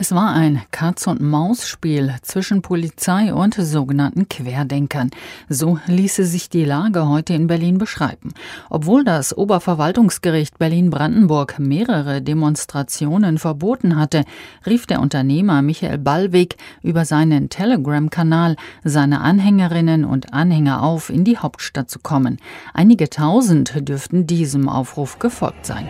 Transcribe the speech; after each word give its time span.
Es 0.00 0.14
war 0.14 0.32
ein 0.32 0.62
Katz-und-Maus-Spiel 0.70 2.14
zwischen 2.22 2.62
Polizei 2.62 3.34
und 3.34 3.54
sogenannten 3.54 4.28
Querdenkern. 4.28 5.10
So 5.48 5.80
ließe 5.88 6.24
sich 6.24 6.48
die 6.48 6.64
Lage 6.64 7.08
heute 7.08 7.34
in 7.34 7.48
Berlin 7.48 7.78
beschreiben. 7.78 8.32
Obwohl 8.70 9.02
das 9.02 9.36
Oberverwaltungsgericht 9.36 10.56
Berlin-Brandenburg 10.56 11.58
mehrere 11.58 12.22
Demonstrationen 12.22 13.38
verboten 13.38 13.96
hatte, 13.96 14.24
rief 14.64 14.86
der 14.86 15.00
Unternehmer 15.00 15.62
Michael 15.62 15.98
Ballweg 15.98 16.54
über 16.80 17.04
seinen 17.04 17.48
Telegram-Kanal 17.48 18.54
seine 18.84 19.20
Anhängerinnen 19.20 20.04
und 20.04 20.32
Anhänger 20.32 20.84
auf, 20.84 21.10
in 21.10 21.24
die 21.24 21.38
Hauptstadt 21.38 21.90
zu 21.90 21.98
kommen. 21.98 22.38
Einige 22.72 23.10
tausend 23.10 23.88
dürften 23.88 24.28
diesem 24.28 24.68
Aufruf 24.68 25.18
gefolgt 25.18 25.66
sein. 25.66 25.88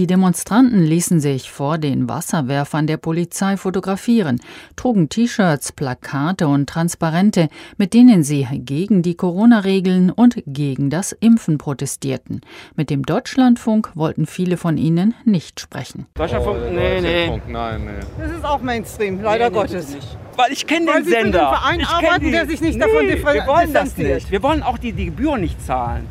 Die 0.00 0.06
Demonstranten 0.06 0.82
ließen 0.82 1.20
sich 1.20 1.50
vor 1.50 1.76
den 1.76 2.08
Wasserwerfern 2.08 2.86
der 2.86 2.96
Polizei 2.96 3.58
fotografieren, 3.58 4.40
trugen 4.74 5.10
T-Shirts, 5.10 5.72
Plakate 5.72 6.48
und 6.48 6.70
Transparente, 6.70 7.50
mit 7.76 7.92
denen 7.92 8.24
sie 8.24 8.46
gegen 8.50 9.02
die 9.02 9.14
Corona-Regeln 9.14 10.10
und 10.10 10.42
gegen 10.46 10.88
das 10.88 11.12
Impfen 11.12 11.58
protestierten. 11.58 12.40
Mit 12.76 12.88
dem 12.88 13.02
Deutschlandfunk 13.02 13.90
wollten 13.94 14.24
viele 14.24 14.56
von 14.56 14.78
ihnen 14.78 15.12
nicht 15.26 15.60
sprechen. 15.60 16.06
Deutschlandfunk? 16.14 16.56
Oh, 16.66 16.72
nee, 16.72 17.02
nee. 17.02 17.42
Nein, 17.46 17.84
nee. 17.84 18.24
Das 18.24 18.32
ist 18.34 18.44
auch 18.46 18.62
Mainstream, 18.62 19.20
leider 19.20 19.50
nee, 19.50 19.54
Gottes. 19.54 19.94
Nicht. 19.94 20.16
Weil 20.34 20.52
ich 20.52 20.66
kenne 20.66 20.86
den 20.94 21.04
Sie 21.04 21.10
Sender. 21.10 21.40
Verein 21.40 21.80
ich 21.80 21.86
arbeiten, 21.86 22.24
die. 22.24 22.30
der 22.30 22.46
sich 22.46 22.62
nicht 22.62 22.78
nee, 22.78 22.86
davon 22.86 23.06
Wir 23.06 23.46
wollen 23.46 23.74
das 23.74 23.98
nicht. 23.98 24.30
Wir 24.30 24.42
wollen 24.42 24.62
auch 24.62 24.78
die, 24.78 24.94
die 24.94 25.04
Gebühren 25.04 25.42
nicht 25.42 25.62
zahlen. 25.62 26.06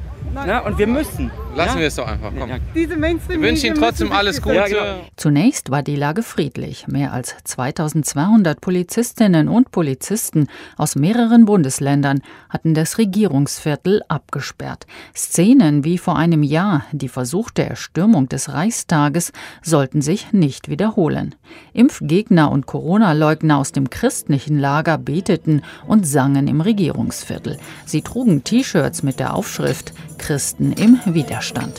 Ne? 0.46 0.62
Und 0.62 0.78
wir 0.78 0.86
müssen. 0.86 1.32
Lassen 1.56 1.76
ja? 1.76 1.80
wir 1.80 1.88
es 1.88 1.96
doch 1.96 2.08
einfach. 2.08 2.32
Komm. 2.38 2.50
Ja. 2.50 2.58
Diese 2.76 2.96
Mainstream 2.96 3.42
Wir 3.42 3.50
wünschen 3.50 3.66
Ihnen 3.68 3.76
trotzdem 3.76 4.12
alles 4.12 4.42
Gute. 4.42 4.56
Ja, 4.56 4.68
genau. 4.68 5.02
Zunächst 5.16 5.72
war 5.72 5.82
die 5.82 5.96
Lage 5.96 6.22
friedlich. 6.22 6.88
Mehr 6.88 7.12
als 7.12 7.36
2200 7.44 8.62
Polizistinnen 8.62 9.48
und 9.48 9.72
Polizisten 9.72 10.48
aus 10.78 10.96
mehreren 10.96 11.46
Bundesländern 11.46 12.22
hatten 12.50 12.76
das 12.76 12.98
Regierungsviertel 13.00 14.04
abgesperrt. 14.08 14.86
Szenen 15.16 15.84
wie 15.84 15.98
vor 15.98 16.18
einem 16.18 16.44
Jahr, 16.44 16.86
die 16.92 17.10
versuchte 17.10 17.64
Erstürmung 17.64 18.30
des 18.30 18.54
Reichstages, 18.54 19.32
sollten 19.64 20.02
sich 20.02 20.32
nicht 20.32 20.70
wiederholen. 20.70 21.36
Impfgegner 21.74 22.52
und 22.52 22.68
Corona-Leugner 22.68 23.58
aus 23.58 23.72
dem 23.72 23.90
christlichen 23.90 24.60
Lager 24.60 24.98
beteten 24.98 25.64
und 25.88 26.06
sangen 26.06 26.48
im 26.48 26.62
Regierungsviertel. 26.62 27.58
Sie 27.86 28.04
trugen 28.04 28.44
T-Shirts 28.44 29.02
mit 29.02 29.20
der 29.20 29.34
Aufschrift 29.34 29.94
Christen 30.18 30.74
im 30.74 31.00
Widerstand. 31.06 31.39
Herrn. 31.42 31.74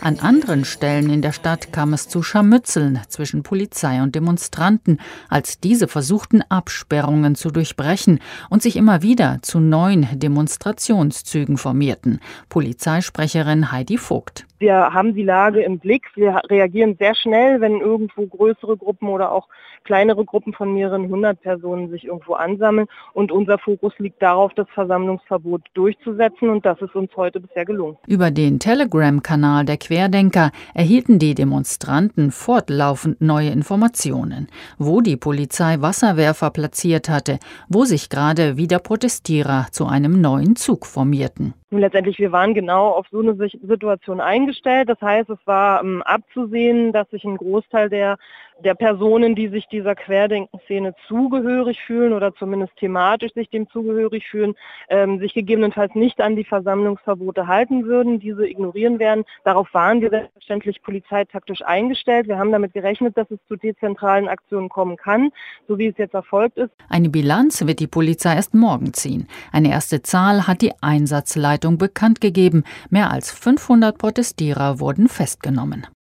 An 0.00 0.18
anderen 0.20 0.64
Stellen 0.66 1.08
in 1.08 1.22
der 1.22 1.32
Stadt 1.32 1.72
kam 1.72 1.94
es 1.94 2.08
zu 2.08 2.22
Scharmützeln 2.22 3.00
zwischen 3.08 3.42
Polizei 3.42 4.02
und 4.02 4.14
Demonstranten, 4.14 4.98
als 5.30 5.60
diese 5.60 5.88
versuchten, 5.88 6.42
Absperrungen 6.50 7.34
zu 7.34 7.50
durchbrechen 7.50 8.20
und 8.50 8.62
sich 8.62 8.76
immer 8.76 9.02
wieder 9.02 9.38
zu 9.40 9.60
neuen 9.60 10.06
Demonstrationszügen 10.18 11.56
formierten. 11.56 12.20
Polizeisprecherin 12.50 13.72
Heidi 13.72 13.96
Vogt. 13.96 14.46
Wir 14.64 14.94
haben 14.94 15.12
die 15.14 15.24
Lage 15.24 15.62
im 15.62 15.78
Blick. 15.78 16.06
Wir 16.14 16.40
reagieren 16.48 16.96
sehr 16.98 17.14
schnell, 17.14 17.60
wenn 17.60 17.80
irgendwo 17.80 18.26
größere 18.26 18.78
Gruppen 18.78 19.10
oder 19.10 19.30
auch 19.30 19.46
kleinere 19.84 20.24
Gruppen 20.24 20.54
von 20.54 20.72
mehreren 20.72 21.10
hundert 21.10 21.42
Personen 21.42 21.90
sich 21.90 22.06
irgendwo 22.06 22.32
ansammeln. 22.32 22.86
Und 23.12 23.30
unser 23.30 23.58
Fokus 23.58 23.92
liegt 23.98 24.22
darauf, 24.22 24.54
das 24.54 24.66
Versammlungsverbot 24.72 25.60
durchzusetzen. 25.74 26.48
Und 26.48 26.64
das 26.64 26.80
ist 26.80 26.94
uns 26.94 27.10
heute 27.14 27.40
bisher 27.40 27.66
gelungen. 27.66 27.98
Über 28.06 28.30
den 28.30 28.58
Telegram-Kanal 28.58 29.66
der 29.66 29.76
Querdenker 29.76 30.50
erhielten 30.72 31.18
die 31.18 31.34
Demonstranten 31.34 32.30
fortlaufend 32.30 33.20
neue 33.20 33.50
Informationen, 33.50 34.48
wo 34.78 35.02
die 35.02 35.18
Polizei 35.18 35.82
Wasserwerfer 35.82 36.48
platziert 36.48 37.10
hatte, 37.10 37.38
wo 37.68 37.84
sich 37.84 38.08
gerade 38.08 38.56
wieder 38.56 38.78
Protestierer 38.78 39.66
zu 39.72 39.84
einem 39.84 40.22
neuen 40.22 40.56
Zug 40.56 40.86
formierten. 40.86 41.52
Und 41.74 41.80
letztendlich, 41.80 42.20
wir 42.20 42.30
waren 42.30 42.54
genau 42.54 42.90
auf 42.90 43.08
so 43.10 43.18
eine 43.18 43.34
Situation 43.34 44.20
eingestellt. 44.20 44.88
Das 44.88 45.00
heißt, 45.00 45.28
es 45.28 45.44
war 45.44 45.82
ähm, 45.82 46.02
abzusehen, 46.02 46.92
dass 46.92 47.10
sich 47.10 47.24
ein 47.24 47.36
Großteil 47.36 47.90
der, 47.90 48.16
der 48.62 48.74
Personen, 48.74 49.34
die 49.34 49.48
sich 49.48 49.66
dieser 49.68 49.94
Querdenkenszene 49.94 50.94
zugehörig 51.08 51.80
fühlen 51.80 52.12
oder 52.12 52.34
zumindest 52.34 52.76
thematisch 52.76 53.32
sich 53.34 53.50
dem 53.50 53.68
zugehörig 53.68 54.26
fühlen, 54.28 54.54
ähm, 54.88 55.18
sich 55.18 55.34
gegebenenfalls 55.34 55.94
nicht 55.94 56.20
an 56.20 56.36
die 56.36 56.44
Versammlungsverbote 56.44 57.46
halten 57.46 57.84
würden, 57.84 58.20
diese 58.20 58.46
ignorieren 58.46 58.98
werden. 58.98 59.24
Darauf 59.44 59.72
waren 59.74 60.00
wir 60.00 60.10
selbstverständlich 60.10 60.82
polizeitaktisch 60.82 61.62
eingestellt. 61.62 62.28
Wir 62.28 62.38
haben 62.38 62.52
damit 62.52 62.72
gerechnet, 62.72 63.16
dass 63.16 63.30
es 63.30 63.38
zu 63.48 63.56
dezentralen 63.56 64.28
Aktionen 64.28 64.68
kommen 64.68 64.96
kann, 64.96 65.30
so 65.68 65.78
wie 65.78 65.86
es 65.86 65.98
jetzt 65.98 66.14
erfolgt 66.14 66.56
ist. 66.58 66.70
Eine 66.88 67.08
Bilanz 67.08 67.66
wird 67.66 67.80
die 67.80 67.86
Polizei 67.86 68.34
erst 68.34 68.54
morgen 68.54 68.92
ziehen. 68.92 69.28
Eine 69.52 69.70
erste 69.70 70.02
Zahl 70.02 70.46
hat 70.46 70.62
die 70.62 70.72
Einsatzleitung 70.80 71.78
bekannt 71.78 72.20
gegeben. 72.20 72.64
Mehr 72.90 73.10
als 73.10 73.30
500 73.30 73.98
Protestierer 73.98 74.80
wurden 74.80 75.08
festgenommen. 75.08 75.86